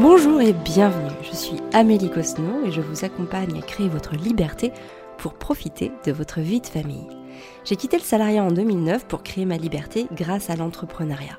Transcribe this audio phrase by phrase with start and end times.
[0.00, 4.72] Bonjour et bienvenue, je suis Amélie Cosno et je vous accompagne à créer votre liberté
[5.18, 7.06] pour profiter de votre vie de famille.
[7.66, 11.38] J'ai quitté le salariat en 2009 pour créer ma liberté grâce à l'entrepreneuriat.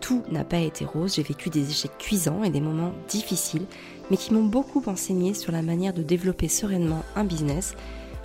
[0.00, 3.66] Tout n'a pas été rose, j'ai vécu des échecs cuisants et des moments difficiles,
[4.10, 7.76] mais qui m'ont beaucoup enseigné sur la manière de développer sereinement un business,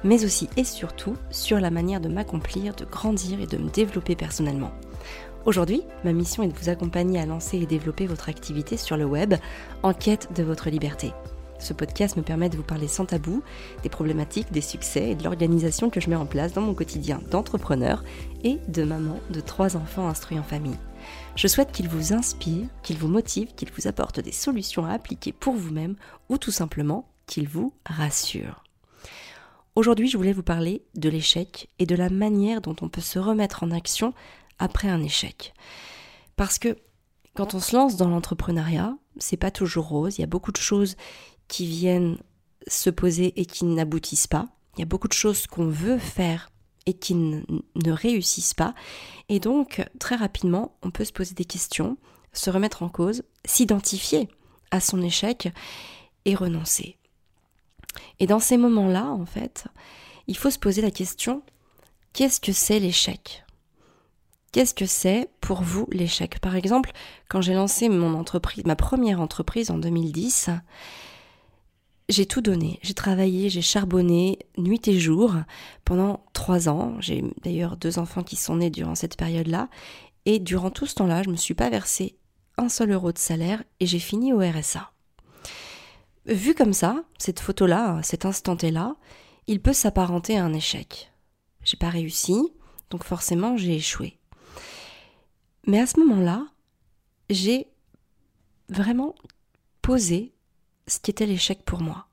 [0.04, 4.16] mais aussi et surtout sur la manière de m'accomplir, de grandir et de me développer
[4.16, 4.72] personnellement.
[5.46, 9.06] Aujourd'hui, ma mission est de vous accompagner à lancer et développer votre activité sur le
[9.06, 9.36] web
[9.84, 11.14] en quête de votre liberté.
[11.60, 13.44] Ce podcast me permet de vous parler sans tabou
[13.84, 17.22] des problématiques, des succès et de l'organisation que je mets en place dans mon quotidien
[17.30, 18.04] d'entrepreneur
[18.44, 20.80] et de maman de trois enfants instruits en famille.
[21.36, 25.32] Je souhaite qu'il vous inspire, qu'il vous motive, qu'il vous apporte des solutions à appliquer
[25.32, 25.96] pour vous-même
[26.28, 28.64] ou tout simplement qu'il vous rassure.
[29.76, 33.20] Aujourd'hui, je voulais vous parler de l'échec et de la manière dont on peut se
[33.20, 34.14] remettre en action
[34.60, 35.54] après un échec.
[36.36, 36.78] Parce que
[37.36, 40.58] quand on se lance dans l'entrepreneuriat, c'est pas toujours rose, il y a beaucoup de
[40.58, 40.96] choses
[41.48, 42.18] qui viennent
[42.68, 44.48] se poser et qui n'aboutissent pas.
[44.76, 46.52] Il y a beaucoup de choses qu'on veut faire
[46.86, 48.74] et qui ne réussissent pas.
[49.30, 51.98] Et donc, très rapidement, on peut se poser des questions,
[52.34, 54.28] se remettre en cause, s'identifier
[54.72, 55.50] à son échec
[56.26, 56.98] et renoncer.
[58.20, 59.66] Et dans ces moments-là, en fait,
[60.28, 61.44] il faut se poser la question,
[62.14, 63.45] qu'est-ce que c'est l'échec?
[64.56, 66.40] Qu'est-ce que c'est pour vous l'échec?
[66.40, 66.94] Par exemple,
[67.28, 70.50] quand j'ai lancé mon entreprise, ma première entreprise en 2010,
[72.08, 72.80] j'ai tout donné.
[72.82, 75.36] J'ai travaillé, j'ai charbonné nuit et jour
[75.84, 76.96] pendant trois ans.
[77.02, 79.68] J'ai d'ailleurs deux enfants qui sont nés durant cette période-là.
[80.24, 82.16] Et durant tout ce temps-là, je ne me suis pas versé
[82.58, 84.90] un seul euro de salaire et j'ai fini au RSA.
[86.28, 88.96] Vu comme ça, cette photo-là, cet instant là
[89.48, 91.12] il peut s'apparenter à un échec.
[91.66, 92.54] J'ai pas réussi,
[92.90, 94.18] donc forcément j'ai échoué.
[95.68, 96.48] Mais à ce moment-là,
[97.30, 97.68] j'ai
[98.70, 99.16] vraiment
[99.82, 100.34] posé
[100.88, 102.08] ce qui était l'échec pour moi.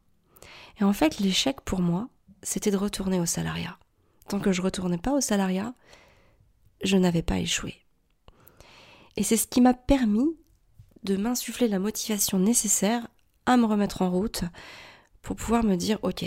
[0.81, 2.09] Et en fait, l'échec pour moi,
[2.43, 3.79] c'était de retourner au salariat.
[4.29, 5.75] Tant que je retournais pas au salariat,
[6.83, 7.75] je n'avais pas échoué.
[9.17, 10.37] Et c'est ce qui m'a permis
[11.03, 13.07] de m'insuffler la motivation nécessaire
[13.45, 14.45] à me remettre en route
[15.21, 16.25] pour pouvoir me dire, ok,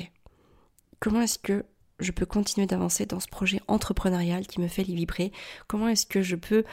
[1.00, 1.66] comment est-ce que
[2.00, 5.31] je peux continuer d'avancer dans ce projet entrepreneurial qui me fait vibrer.
[5.67, 6.63] Comment est-ce que je peux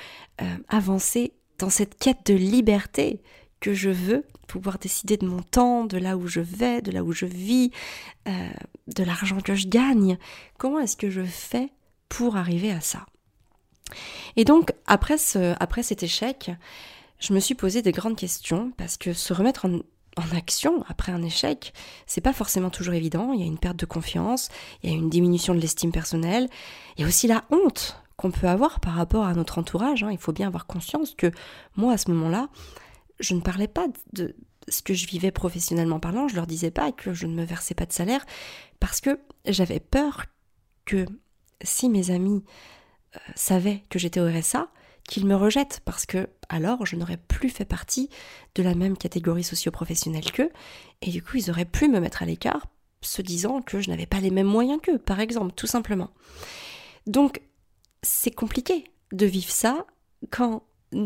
[0.40, 3.22] euh, avancer dans cette quête de liberté
[3.60, 7.04] que je veux, pouvoir décider de mon temps, de là où je vais, de là
[7.04, 7.70] où je vis,
[8.28, 8.50] euh,
[8.88, 10.18] de l'argent que je gagne?
[10.58, 11.70] Comment est-ce que je fais
[12.08, 13.06] pour arriver à ça?
[14.36, 15.16] Et donc, après,
[15.60, 16.50] après cet échec,
[17.20, 19.80] je me suis posé des grandes questions parce que se remettre en,
[20.16, 21.72] en action après un échec,
[22.06, 23.32] c'est pas forcément toujours évident.
[23.32, 24.48] Il y a une perte de confiance,
[24.82, 26.48] il y a une diminution de l'estime personnelle,
[26.96, 30.02] il y a aussi la honte qu'on peut avoir par rapport à notre entourage.
[30.02, 30.10] Hein.
[30.12, 31.30] Il faut bien avoir conscience que
[31.76, 32.48] moi, à ce moment-là,
[33.20, 34.36] je ne parlais pas de
[34.68, 37.74] ce que je vivais professionnellement parlant, je leur disais pas que je ne me versais
[37.74, 38.24] pas de salaire
[38.78, 40.26] parce que j'avais peur
[40.84, 41.06] que
[41.62, 42.44] si mes amis
[43.16, 44.68] euh, savaient que j'étais au RSA,
[45.08, 48.08] qu'ils me rejettent parce que alors je n'aurais plus fait partie
[48.54, 50.50] de la même catégorie socio-professionnelle qu'eux
[51.00, 52.66] et du coup ils auraient pu me mettre à l'écart
[53.00, 56.10] se disant que je n'avais pas les mêmes moyens qu'eux par exemple tout simplement.
[57.06, 57.42] Donc
[58.02, 59.86] c'est compliqué de vivre ça
[60.30, 60.62] quand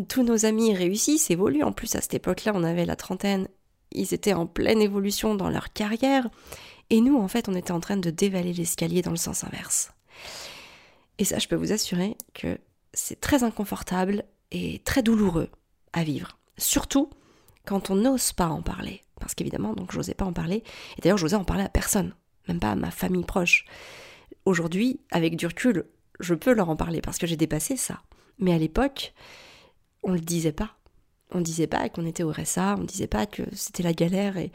[0.09, 1.63] tous nos amis réussissent, évoluent.
[1.63, 3.49] En plus à cette époque-là on avait la trentaine,
[3.93, 6.29] ils étaient en pleine évolution dans leur carrière
[6.91, 9.91] et nous en fait on était en train de dévaler l'escalier dans le sens inverse.
[11.19, 12.59] Et ça, je peux vous assurer que
[12.97, 15.51] c'est très inconfortable et très douloureux
[15.93, 16.39] à vivre.
[16.57, 17.11] Surtout
[17.67, 19.03] quand on n'ose pas en parler.
[19.21, 20.63] Parce qu'évidemment, donc j'osais pas en parler.
[20.97, 22.15] Et d'ailleurs, j'osais en parler à personne,
[22.49, 23.65] même pas à ma famille proche.
[24.45, 25.85] Aujourd'hui, avec du recul,
[26.21, 28.03] je peux leur en parler parce que j'ai dépassé ça.
[28.39, 29.15] Mais à l'époque,
[30.03, 30.77] on le disait pas.
[31.33, 34.53] On disait pas qu'on était au RSA, on disait pas que c'était la galère et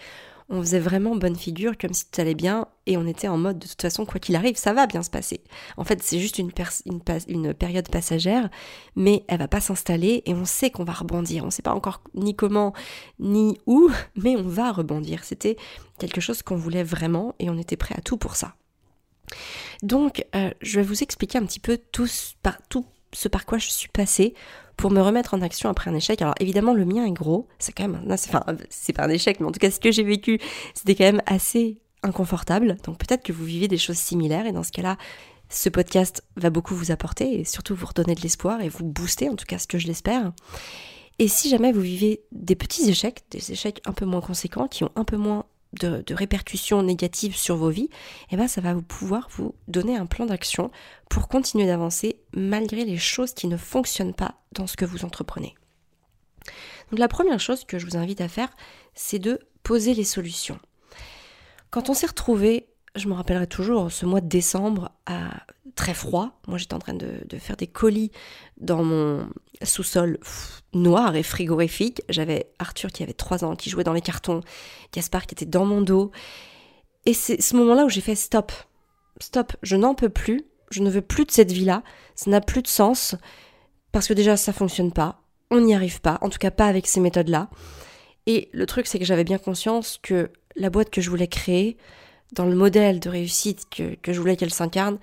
[0.52, 3.58] on faisait vraiment bonne figure comme si tout allait bien et on était en mode
[3.58, 5.42] de toute façon quoi qu'il arrive ça va bien se passer.
[5.78, 8.50] En fait c'est juste une, période passagère
[8.96, 11.46] mais elle va pas s'installer et on sait qu'on va rebondir.
[11.46, 12.74] On sait pas encore ni comment
[13.20, 15.24] ni où mais on va rebondir.
[15.24, 15.56] C'était
[15.98, 18.56] quelque chose qu'on voulait vraiment et on était prêt à tout pour ça.
[19.84, 22.10] Donc euh, je vais vous expliquer un petit peu tout,
[22.70, 24.34] tout ce par quoi je suis passée
[24.82, 26.24] pour me remettre en action après un échec.
[26.24, 29.46] Alors évidemment, le mien est gros, c'est quand même, enfin, c'est pas un échec, mais
[29.46, 30.40] en tout cas, ce que j'ai vécu,
[30.74, 32.78] c'était quand même assez inconfortable.
[32.84, 34.98] Donc peut-être que vous vivez des choses similaires et dans ce cas-là,
[35.50, 39.30] ce podcast va beaucoup vous apporter et surtout vous redonner de l'espoir et vous booster,
[39.30, 40.32] en tout cas ce que je l'espère.
[41.20, 44.84] Et si jamais vous vivez des petits échecs, des échecs un peu moins conséquents, qui
[44.84, 47.90] ont un peu moins de, répercussions négatives sur vos vies,
[48.30, 50.72] eh ben ça va vous pouvoir vous donner un plan d'action
[51.10, 55.56] pour continuer d'avancer malgré les choses qui ne fonctionnent pas dans ce que vous entreprenez.
[56.90, 58.50] Donc la première chose que je vous invite à faire,
[58.94, 60.60] c'est de poser les solutions.
[61.70, 65.46] Quand on s'est retrouvé, je me rappellerai toujours, ce mois de décembre, à
[65.76, 68.12] très froid, moi j'étais en train de, faire des colis
[68.58, 69.28] dans mon
[69.64, 70.20] sous-sol
[70.74, 72.02] noir et frigorifique.
[72.10, 74.42] J'avais Arthur qui avait 3 ans, qui jouait dans les cartons,
[74.94, 76.12] Gaspard qui était dans mon dos.
[77.06, 78.52] Et c'est ce moment-là où j'ai fait stop,
[79.20, 81.84] stop, je n'en peux plus, je ne veux plus de cette vie-là,
[82.16, 83.16] ça n'a plus de sens,
[83.92, 86.88] parce que déjà ça fonctionne pas, on n'y arrive pas, en tout cas pas avec
[86.88, 87.50] ces méthodes-là.
[88.28, 91.78] Et le truc c'est que j'avais bien conscience que la boîte que je voulais créer,
[92.34, 95.00] dans le modèle de réussite que je voulais qu'elle s'incarne,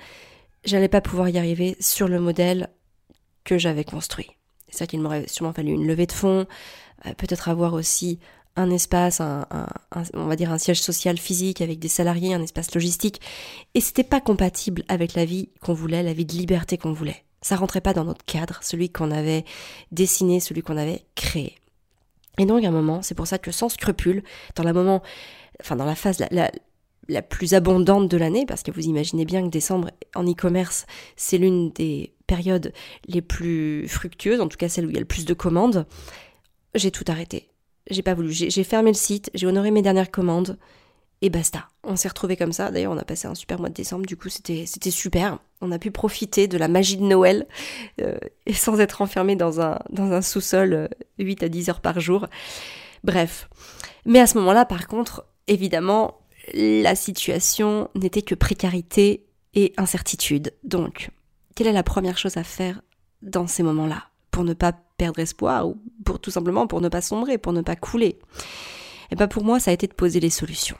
[0.65, 2.69] j'allais pas pouvoir y arriver sur le modèle
[3.45, 4.31] que j'avais construit.
[4.69, 6.47] C'est ça qu'il m'aurait sûrement fallu une levée de fonds,
[7.07, 8.19] euh, peut-être avoir aussi
[8.57, 13.21] un espace, on va dire un siège social physique avec des salariés, un espace logistique.
[13.75, 17.25] Et c'était pas compatible avec la vie qu'on voulait, la vie de liberté qu'on voulait.
[17.41, 19.45] Ça rentrait pas dans notre cadre, celui qu'on avait
[19.93, 21.55] dessiné, celui qu'on avait créé.
[22.37, 24.25] Et donc à un moment, c'est pour ça que sans scrupule,
[24.57, 26.51] dans la phase la,
[27.09, 31.39] la plus abondante de l'année, parce que vous imaginez bien que décembre en e-commerce, c'est
[31.39, 32.73] l'une des périodes
[33.07, 35.87] les plus fructueuses, en tout cas celle où il y a le plus de commandes,
[36.75, 37.49] j'ai tout arrêté
[37.91, 38.33] j'ai pas voulu.
[38.33, 40.59] J'ai fermé le site, j'ai honoré mes dernières commandes
[41.23, 41.69] et basta.
[41.83, 42.71] On s'est retrouvés comme ça.
[42.71, 44.07] D'ailleurs, on a passé un super mois de décembre.
[44.07, 45.39] Du coup, c'était super.
[45.61, 47.47] On a pu profiter de la magie de Noël
[48.01, 50.89] euh, et sans être enfermé dans un dans un sous-sol
[51.19, 52.27] 8 euh, à 10 heures par jour.
[53.05, 53.49] Bref.
[54.05, 56.21] Mais à ce moment-là, par contre, évidemment,
[56.55, 59.27] la situation n'était que précarité
[59.77, 60.55] incertitude.
[60.65, 61.11] Donc,
[61.55, 62.81] quelle est la première chose à faire
[63.23, 67.01] dans ces moments-là pour ne pas perdre espoir ou pour tout simplement pour ne pas
[67.01, 68.19] sombrer, pour ne pas couler?
[69.11, 70.77] Et bien pour moi, ça a été de poser les solutions.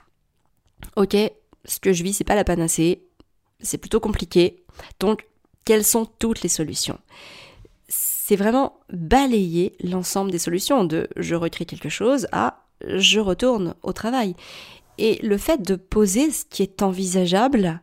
[0.95, 1.15] Ok,
[1.65, 3.03] ce que je vis, c'est pas la panacée,
[3.59, 4.63] c'est plutôt compliqué.
[4.99, 5.27] Donc,
[5.65, 6.99] quelles sont toutes les solutions?
[7.87, 13.91] C'est vraiment balayer l'ensemble des solutions de je recrée quelque chose à je retourne au
[13.91, 14.35] travail.
[14.97, 17.81] Et le fait de poser ce qui est envisageable,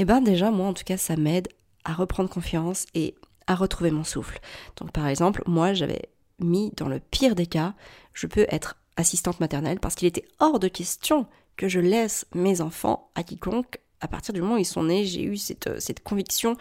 [0.00, 1.48] eh ben déjà moi en tout cas ça m'aide
[1.84, 3.14] à reprendre confiance et
[3.46, 4.40] à retrouver mon souffle.
[4.76, 6.08] Donc par exemple, moi j'avais
[6.38, 7.74] mis dans le pire des cas,
[8.14, 11.26] je peux être assistante maternelle parce qu'il était hors de question
[11.58, 13.78] que je laisse mes enfants à quiconque.
[14.00, 16.56] À partir du moment où ils sont nés, j'ai eu cette, euh, conviction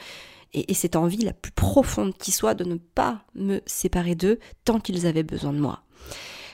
[0.51, 4.39] et, et, cette envie la plus profonde qui soit de ne pas me séparer d'eux
[4.65, 5.83] tant qu'ils avaient besoin de moi.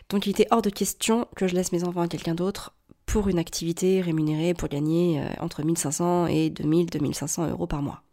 [0.09, 2.75] Donc il était hors de question que je laisse mes enfants à quelqu'un d'autre
[3.15, 8.03] pour une activité rémunérée pour gagner euh, entre 1500 et 2000, 2500 euros par mois.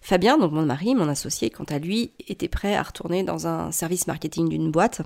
[0.00, 3.72] Fabien, donc mon mari, mon associé, quant à lui, était prêt à retourner dans un
[3.72, 5.02] service marketing d'une boîte,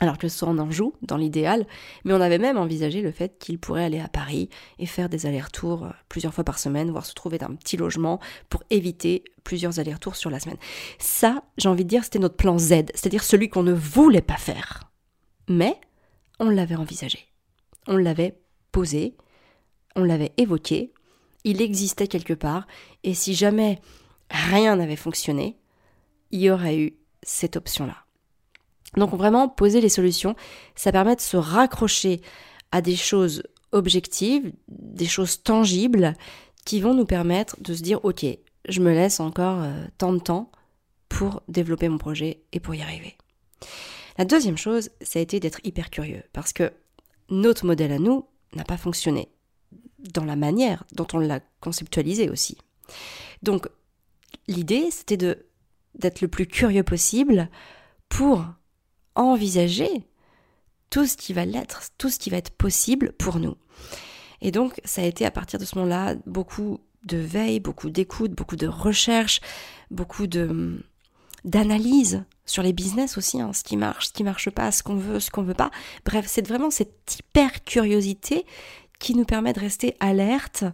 [0.00, 1.66] alors que ce on en joue, dans l'idéal,
[2.06, 4.48] mais on avait même envisagé le fait qu'il pourrait aller à Paris
[4.78, 7.76] et faire des allers-retours euh, plusieurs fois par semaine, voire se trouver dans un petit
[7.76, 8.18] logement
[8.48, 10.56] pour éviter plusieurs allers-retours sur la semaine.
[10.98, 14.38] Ça, j'ai envie de dire, c'était notre plan Z, c'est-à-dire celui qu'on ne voulait pas
[14.38, 14.90] faire.
[15.50, 15.76] Mais
[16.40, 17.31] on l'avait envisagé.
[17.86, 18.38] On l'avait
[18.70, 19.16] posé,
[19.96, 20.92] on l'avait évoqué,
[21.44, 22.66] il existait quelque part,
[23.02, 23.80] et si jamais
[24.30, 25.58] rien n'avait fonctionné,
[26.30, 27.96] il y aurait eu cette option-là.
[28.96, 30.36] Donc vraiment, poser les solutions,
[30.74, 32.20] ça permet de se raccrocher
[32.72, 33.42] à des choses
[33.72, 36.14] objectives, des choses tangibles,
[36.64, 38.24] qui vont nous permettre de se dire, ok,
[38.68, 40.52] je me laisse encore euh, tant de temps
[41.08, 43.16] pour développer mon projet et pour y arriver.
[44.18, 46.72] La deuxième chose, ça a été d'être hyper curieux, parce que
[47.32, 49.28] notre modèle à nous n'a pas fonctionné
[49.98, 52.58] dans la manière dont on l'a conceptualisé aussi.
[53.42, 53.68] Donc
[54.46, 55.46] l'idée, c'était de
[55.94, 57.50] d'être le plus curieux possible
[58.08, 58.46] pour
[59.14, 60.06] envisager
[60.88, 63.56] tout ce qui va l'être, tout ce qui va être possible pour nous.
[64.40, 68.32] Et donc, ça a été à partir de ce moment-là beaucoup de veille, beaucoup d'écoute,
[68.32, 69.40] beaucoup de recherche,
[69.90, 70.82] beaucoup de
[71.44, 74.96] d'analyse sur les business aussi, hein, ce qui marche, ce qui marche pas, ce qu'on
[74.96, 75.70] veut, ce qu'on veut pas.
[76.04, 78.46] Bref, c'est vraiment cette hyper curiosité
[78.98, 80.64] qui nous permet de rester alerte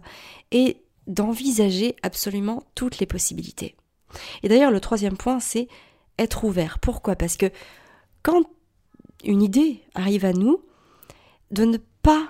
[0.51, 3.75] et d'envisager absolument toutes les possibilités.
[4.43, 5.67] Et d'ailleurs, le troisième point, c'est
[6.17, 6.79] être ouvert.
[6.79, 7.15] Pourquoi?
[7.15, 7.51] Parce que
[8.23, 8.43] quand
[9.23, 10.63] une idée arrive à nous,
[11.51, 12.29] de ne pas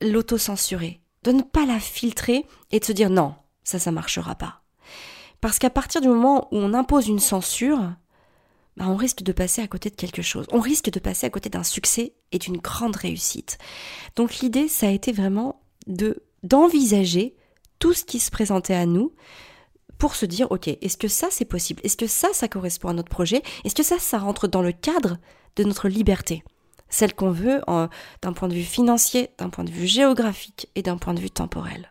[0.00, 4.62] l'auto-censurer, de ne pas la filtrer et de se dire non, ça, ça marchera pas.
[5.40, 7.92] Parce qu'à partir du moment où on impose une censure,
[8.76, 10.46] bah, on risque de passer à côté de quelque chose.
[10.50, 13.58] On risque de passer à côté d'un succès et d'une grande réussite.
[14.16, 17.34] Donc l'idée, ça a été vraiment de d'envisager
[17.78, 19.14] tout ce qui se présentait à nous
[19.98, 21.80] pour se dire, ok, est-ce que ça c'est possible?
[21.84, 23.42] Est-ce que ça, ça correspond à notre projet?
[23.64, 25.16] Est-ce que ça, ça rentre dans le cadre
[25.56, 26.44] de notre liberté?
[26.90, 27.62] Celle qu'on veut
[28.22, 31.30] d'un point de vue financier, d'un point de vue géographique et d'un point de vue
[31.30, 31.90] temporel.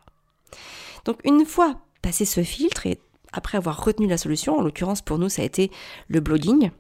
[1.06, 3.00] Donc une fois passé ce filtre et
[3.34, 5.72] après avoir retenu la solution, en l'occurrence pour nous ça a été
[6.08, 6.72] le blogging,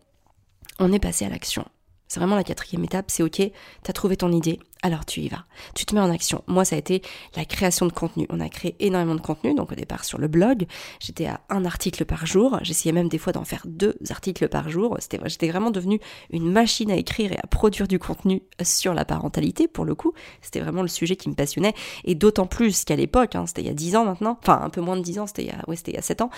[0.79, 1.65] on est passé à l'action.
[2.07, 3.41] C'est vraiment la quatrième étape, c'est ok,
[3.81, 5.45] t'as trouvé ton idée, alors tu y vas.
[5.73, 6.43] Tu te mets en action.
[6.47, 7.01] Moi, ça a été
[7.35, 8.27] la création de contenu.
[8.29, 10.67] On a créé énormément de contenu, donc au départ sur le blog,
[10.99, 12.59] j'étais à un article par jour.
[12.61, 14.97] J'essayais même des fois d'en faire deux articles par jour.
[14.99, 15.99] J'étais vraiment devenue
[16.29, 20.13] une machine à écrire et à produire du contenu sur la parentalité, pour le coup.
[20.41, 21.73] C'était vraiment le sujet qui me passionnait.
[22.03, 24.69] Et d'autant plus qu'à l'époque, hein, c'était il y a dix ans maintenant, enfin un
[24.69, 26.29] peu moins de dix ans, c'était il y a, ans,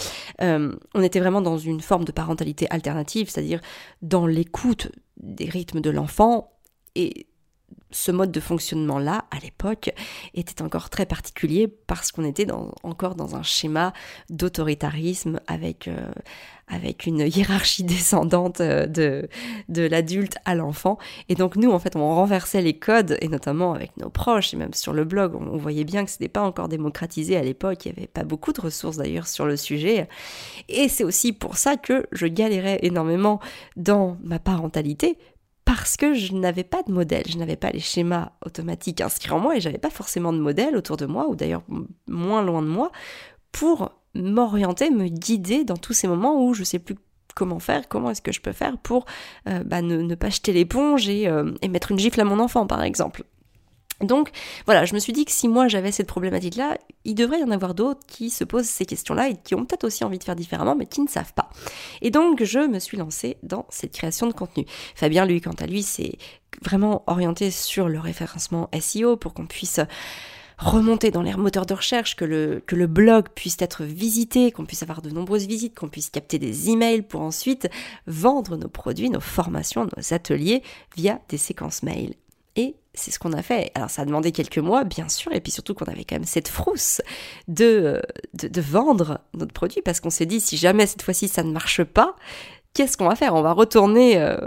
[0.42, 3.60] euh, on était vraiment dans une forme de parentalité alternative, c'est-à-dire
[4.02, 6.52] dans l'écoute des rythmes de l'enfant
[6.96, 7.28] et
[7.96, 9.92] ce mode de fonctionnement-là, à l'époque,
[10.34, 12.48] était encore très particulier parce qu'on était
[12.84, 13.94] encore dans un schéma
[14.30, 16.12] d'autoritarisme avec, euh,
[17.06, 19.30] une hiérarchie descendante euh, de,
[19.70, 20.98] de l'adulte à l'enfant.
[21.30, 24.58] Et donc nous, en fait, on renversait les codes, et notamment avec nos proches, et
[24.58, 27.86] même sur le blog, on, voyait bien que ce n'était pas encore démocratisé à l'époque,
[27.86, 30.10] il n'y avait pas beaucoup de ressources d'ailleurs sur le sujet.
[30.68, 33.40] Et c'est aussi pour ça que je galérais énormément
[33.78, 35.18] dans ma parentalité,
[35.66, 39.40] parce que je n'avais pas de modèle, je n'avais pas les schémas automatiques inscrits en
[39.40, 41.64] moi et j'avais pas forcément de modèle autour de moi ou d'ailleurs
[42.08, 42.92] moins loin de moi
[43.52, 46.96] pour m'orienter, me guider dans tous ces moments où je sais plus
[47.36, 49.06] comment faire, comment est-ce que je peux faire pour
[49.50, 52.84] euh, bah, ne, pas jeter l'éponge euh, et mettre une gifle à mon enfant par
[52.84, 53.24] exemple.
[54.02, 54.32] Donc
[54.66, 57.52] voilà, je me suis dit que si moi j'avais cette problématique-là, il devrait y en
[57.52, 60.36] avoir d'autres qui se posent ces questions-là et qui ont peut-être aussi envie de faire
[60.36, 61.50] différemment, mais qui ne savent pas.
[62.02, 64.66] Et donc je me suis lancée dans cette création de contenu.
[64.96, 66.18] Fabien, lui, quant à lui, c'est
[66.62, 69.80] vraiment orienté sur le référencement SEO pour qu'on puisse
[70.58, 74.66] remonter dans les moteurs de recherche, que le, que le blog puisse être visité, qu'on
[74.66, 77.70] puisse avoir de nombreuses visites, qu'on puisse capter des emails pour ensuite
[78.08, 80.64] vendre nos produits, nos formations, nos ateliers
[80.96, 82.16] via des séquences mail.
[82.56, 83.72] Et c'est ce qu'on a fait.
[83.76, 86.26] Alors ça a demandé quelques mois, bien sûr, et puis surtout qu'on avait quand même
[86.26, 87.02] cette frousse
[87.48, 88.02] de,
[88.34, 91.84] de, vendre notre produit, parce qu'on s'est dit, si jamais cette fois-ci ça ne marche
[91.84, 92.16] pas,
[92.74, 93.36] qu'est-ce qu'on va faire?
[93.36, 94.38] On va retourner euh,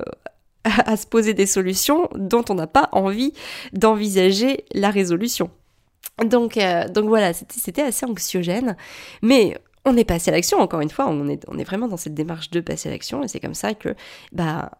[0.65, 3.33] à, se poser des solutions dont on n'a pas envie
[3.73, 5.51] d'envisager la résolution.
[6.25, 8.77] Donc, euh, donc voilà, c'était assez anxiogène,
[9.23, 11.97] mais on est passé à l'action, encore une fois, on est, on est vraiment dans
[11.97, 13.95] cette démarche de passer à l'action, et c'est comme ça que,
[14.33, 14.73] bah,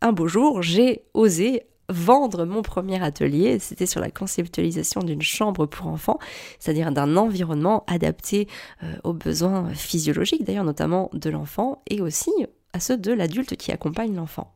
[0.00, 3.58] un beau jour, j'ai osé vendre mon premier atelier.
[3.58, 6.18] C'était sur la conceptualisation d'une chambre pour enfants,
[6.58, 8.48] c'est-à-dire d'un environnement adapté
[8.82, 12.30] euh, aux besoins physiologiques, d'ailleurs notamment de l'enfant, et aussi
[12.72, 14.54] à ceux de l'adulte qui accompagne l'enfant.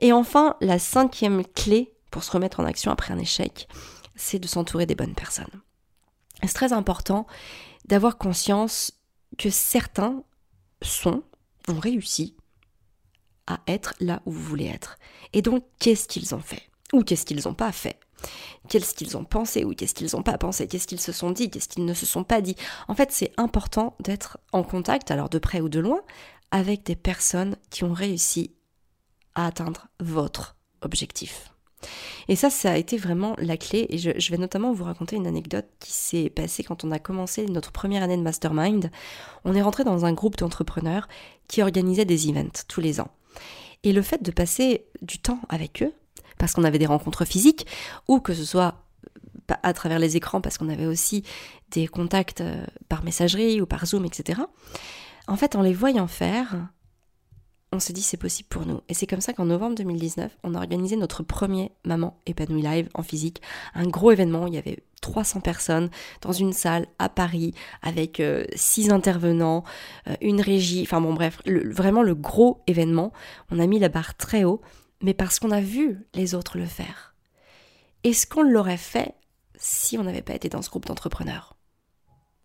[0.00, 3.68] Et enfin, la cinquième clé pour se remettre en action après un échec,
[4.16, 5.46] c'est de s'entourer des bonnes personnes.
[6.42, 7.26] C'est très important
[7.86, 8.92] d'avoir conscience
[9.38, 10.22] que certains
[10.82, 11.22] sont,
[11.68, 12.36] ont réussi
[13.46, 14.98] à être là où vous voulez être.
[15.32, 16.62] Et donc, qu'est-ce qu'ils ont fait?
[16.92, 17.98] Ou qu'est-ce qu'ils n'ont pas fait?
[18.68, 19.64] Qu'est-ce qu'ils ont pensé?
[19.64, 20.66] Ou qu'est-ce qu'ils n'ont pas pensé?
[20.66, 21.50] Qu'est-ce qu'ils se sont dit?
[21.50, 22.56] Qu'est-ce qu'ils ne se sont pas dit?
[22.88, 26.00] En fait, c'est important d'être en contact, alors de près ou de loin,
[26.50, 28.54] avec des personnes qui ont réussi
[29.34, 31.50] à atteindre votre objectif.
[32.28, 33.86] Et ça, ça a été vraiment la clé.
[33.90, 37.44] Et je, vais notamment vous raconter une anecdote qui s'est passée quand on a commencé
[37.46, 38.90] notre première année de mastermind.
[39.44, 41.08] On est rentré dans un groupe d'entrepreneurs
[41.48, 43.10] qui organisait des events tous les ans.
[43.82, 45.92] Et le fait de passer du temps avec eux,
[46.38, 47.66] parce qu'on avait des rencontres physiques,
[48.08, 48.76] ou que ce soit
[49.62, 51.22] à travers les écrans, parce qu'on avait aussi
[51.70, 54.40] des contacts euh, par messagerie ou par Zoom, etc.
[55.26, 56.68] En fait, en les voyant faire,
[57.74, 58.80] on s'est dit c'est possible pour nous.
[58.88, 62.88] Et c'est comme ça qu'en novembre 2019, on a organisé notre premier Maman épanouie live
[62.94, 63.42] en physique.
[63.74, 65.90] Un gros événement, il y avait 300 personnes
[66.22, 67.52] dans une salle à Paris
[67.82, 68.22] avec
[68.54, 69.64] 6 euh, intervenants,
[70.08, 73.12] euh, une régie, enfin bon bref, vraiment le gros événement.
[73.50, 74.62] On a mis la barre très haut,
[75.02, 77.14] mais parce qu'on a vu les autres le faire.
[78.04, 79.14] Est-ce qu'on l'aurait fait
[79.56, 81.56] si on n'avait pas été dans ce groupe d'entrepreneurs?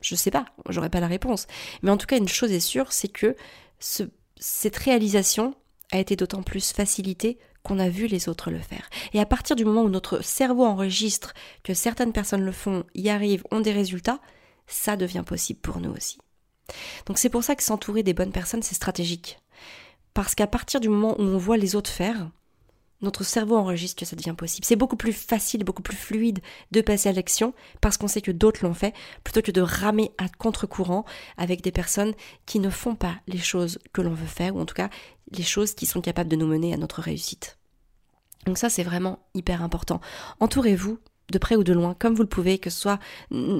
[0.01, 1.45] Je sais pas, j'aurais pas la réponse.
[1.83, 3.35] Mais en tout cas, une chose est sûre, c'est que
[3.79, 4.03] ce
[4.39, 5.53] cette réalisation
[5.91, 8.89] a été d'autant plus facilitée qu'on a vu les autres le faire.
[9.13, 13.09] Et à partir du moment où notre cerveau enregistre que certaines personnes le font, y
[13.09, 14.19] arrivent, ont des résultats,
[14.67, 16.19] ça devient possible pour nous aussi.
[17.05, 19.39] Donc c'est pour ça que s'entourer des bonnes personnes, c'est stratégique.
[20.13, 22.29] Parce qu'à partir du moment où on voit les autres faire,
[23.01, 24.65] notre cerveau enregistre que ça devient possible.
[24.65, 26.39] C'est beaucoup plus facile, beaucoup plus fluide
[26.71, 30.11] de passer à l'action parce qu'on sait que d'autres l'ont fait, plutôt que de ramer
[30.17, 31.05] à contre-courant
[31.37, 32.13] avec des personnes
[32.45, 34.89] qui ne font pas les choses que l'on veut faire, ou en tout cas
[35.31, 37.57] les choses qui sont capables de nous mener à notre réussite.
[38.45, 40.01] Donc ça, c'est vraiment hyper important.
[40.39, 40.97] Entourez-vous
[41.31, 42.99] de près ou de loin, comme vous le pouvez, que ce soit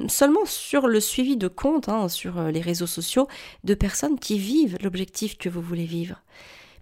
[0.08, 3.27] seulement sur le suivi de compte, hein, sur euh, les réseaux sociaux,
[3.63, 6.24] de personnes qui vivent l'objectif que vous voulez vivre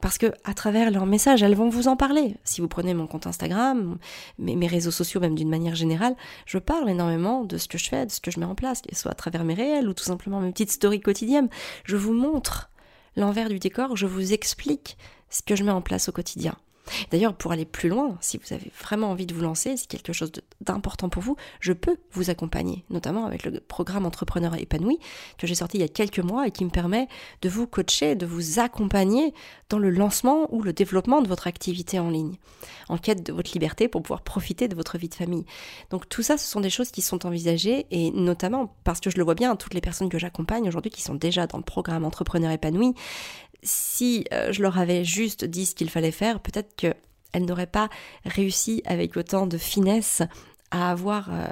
[0.01, 2.35] parce que à travers leurs messages, elles vont vous en parler.
[2.43, 3.97] Si vous prenez mon compte Instagram,
[4.37, 7.89] mes, mes réseaux sociaux même d'une manière générale, je parle énormément de ce que je
[7.89, 9.87] fais, de ce que je mets en place, que ce soit à travers mes réels
[9.87, 11.49] ou tout simplement mes petites stories quotidiennes.
[11.83, 12.69] Je vous montre
[13.15, 14.97] l'envers du décor, je vous explique
[15.29, 16.55] ce que je mets en place au quotidien.
[17.11, 20.13] D'ailleurs, pour aller plus loin, si vous avez vraiment envie de vous lancer, si quelque
[20.13, 24.99] chose d'important pour vous, je peux vous accompagner, notamment avec le programme Entrepreneur épanoui
[25.37, 27.07] que j'ai sorti il y a quelques mois et qui me permet
[27.41, 29.33] de vous coacher, de vous accompagner
[29.69, 32.35] dans le lancement ou le développement de votre activité en ligne,
[32.89, 35.45] en quête de votre liberté pour pouvoir profiter de votre vie de famille.
[35.89, 39.17] Donc tout ça, ce sont des choses qui sont envisagées et notamment parce que je
[39.17, 42.05] le vois bien, toutes les personnes que j'accompagne aujourd'hui qui sont déjà dans le programme
[42.05, 42.93] Entrepreneur épanoui,
[43.63, 47.89] si euh, je leur avais juste dit ce qu'il fallait faire, peut-être qu'elles n'auraient pas
[48.25, 50.21] réussi avec autant de finesse
[50.71, 51.47] à avoir, euh,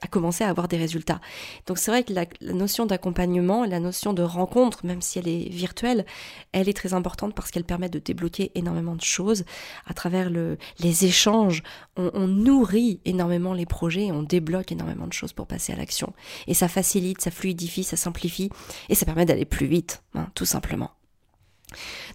[0.00, 1.20] à commencer à avoir des résultats.
[1.66, 5.48] Donc c'est vrai que la, notion d'accompagnement, la notion de rencontre, même si elle est
[5.48, 6.06] virtuelle,
[6.52, 9.44] elle est très importante parce qu'elle permet de débloquer énormément de choses
[9.86, 11.62] à travers le, les échanges.
[11.96, 16.12] On, nourrit énormément les projets, on débloque énormément de choses pour passer à l'action.
[16.46, 18.50] Et ça facilite, ça fluidifie, ça simplifie
[18.88, 20.90] et ça permet d'aller plus vite, hein, tout simplement.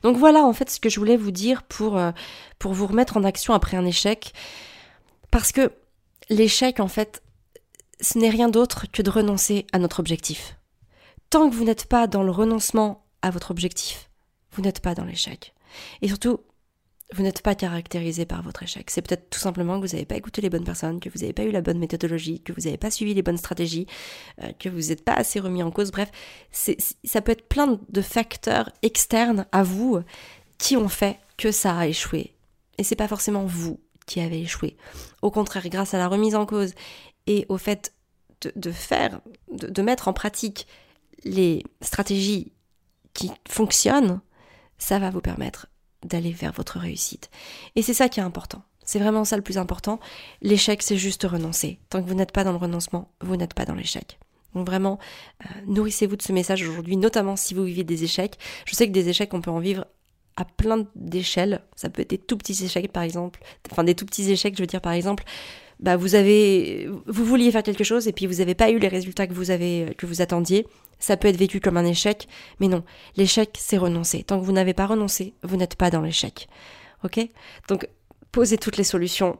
[0.04, 2.12] Donc voilà en fait ce que je voulais vous dire pour, euh,
[2.60, 4.34] pour vous remettre en action après un échec.
[5.32, 5.72] Parce que
[6.30, 7.24] l'échec en fait,
[8.02, 10.58] ce n'est rien d'autre que de renoncer à notre objectif.
[11.30, 14.10] Tant que vous n'êtes pas dans le renoncement à votre objectif,
[14.52, 15.54] vous n'êtes pas dans l'échec.
[16.02, 16.40] Et surtout,
[17.14, 18.90] vous n'êtes pas caractérisé par votre échec.
[18.90, 21.34] C'est peut-être tout simplement que vous n'avez pas écouté les bonnes personnes, que vous n'avez
[21.34, 23.86] pas eu la bonne méthodologie, que vous n'avez pas suivi les bonnes stratégies,
[24.42, 25.92] euh, que vous n'êtes pas assez remis en cause.
[25.92, 26.12] Bref,
[26.52, 30.00] ça peut être plein de facteurs externes à vous
[30.58, 32.36] qui ont fait que ça a échoué.
[32.78, 34.76] Et c'est pas forcément vous qui avez échoué.
[35.22, 36.74] Au contraire, grâce à la remise en cause
[37.28, 37.94] et au fait
[38.56, 39.22] de, faire,
[39.52, 40.68] de mettre en pratique
[41.24, 42.52] les stratégies
[43.14, 44.22] qui fonctionnent,
[44.78, 45.68] ça va vous permettre
[46.06, 47.30] d'aller vers votre réussite.
[47.76, 48.64] Et c'est ça qui est important.
[48.86, 50.00] C'est vraiment ça le plus important.
[50.42, 51.80] L'échec, c'est juste renoncer.
[51.90, 54.20] Tant que vous n'êtes pas dans le renoncement, vous n'êtes pas dans l'échec.
[54.54, 55.00] Donc vraiment,
[55.44, 58.38] euh, nourrissez-vous de ce message aujourd'hui, notamment si vous vivez des échecs.
[58.66, 59.86] Je sais que des échecs, on peut en vivre
[60.38, 61.62] à plein d'échelles.
[61.76, 63.42] Ça peut être des tout petits échecs, par exemple.
[63.72, 65.24] Enfin, des tout petits échecs, je veux dire, par exemple,
[65.80, 68.88] bah, vous avez, vous vouliez faire quelque chose et puis vous n'avez pas eu les
[68.88, 70.68] résultats que vous avez, que vous attendiez.
[71.00, 72.28] Ça peut être vécu comme un échec,
[72.60, 72.84] mais non.
[73.16, 74.24] L'échec, c'est renoncer.
[74.24, 76.48] Tant que vous n'avez pas renoncé, vous n'êtes pas dans l'échec.
[77.04, 77.20] Ok?
[77.68, 77.88] Donc,
[78.32, 79.40] posez toutes les solutions.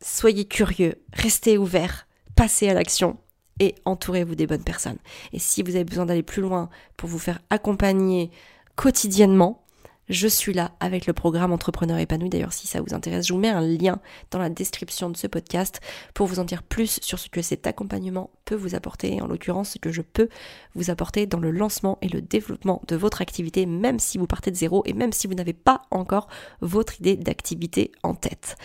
[0.00, 1.02] Soyez curieux.
[1.12, 2.06] Restez ouvert.
[2.34, 3.18] Passez à l'action
[3.60, 4.98] et entourez-vous des bonnes personnes.
[5.32, 8.30] Et si vous avez besoin d'aller plus loin pour vous faire accompagner
[8.76, 9.64] quotidiennement,
[10.08, 12.28] je suis là avec le programme Entrepreneur épanoui.
[12.28, 15.26] D'ailleurs, si ça vous intéresse, je vous mets un lien dans la description de ce
[15.26, 15.80] podcast
[16.14, 19.72] pour vous en dire plus sur ce que cet accompagnement peut vous apporter, en l'occurrence
[19.72, 20.28] ce que je peux
[20.74, 24.50] vous apporter dans le lancement et le développement de votre activité, même si vous partez
[24.50, 26.28] de zéro et même si vous n'avez pas encore
[26.60, 28.56] votre idée d'activité en tête.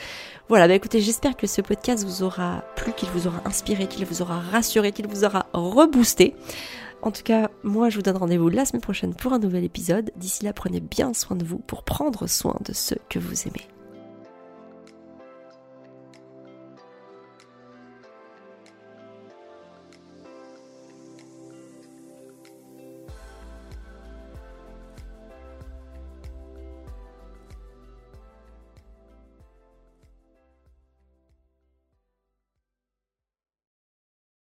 [0.49, 4.05] Voilà, bah écoutez, j'espère que ce podcast vous aura plu, qu'il vous aura inspiré, qu'il
[4.05, 6.35] vous aura rassuré, qu'il vous aura reboosté.
[7.03, 10.11] En tout cas, moi je vous donne rendez-vous la semaine prochaine pour un nouvel épisode.
[10.15, 13.67] D'ici là, prenez bien soin de vous pour prendre soin de ceux que vous aimez.